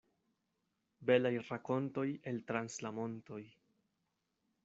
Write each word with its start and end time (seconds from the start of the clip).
Belaj 1.09 1.33
rakontoj 1.49 2.07
el 2.33 2.41
trans 2.51 2.79
la 2.87 2.93
montoj. 3.01 3.41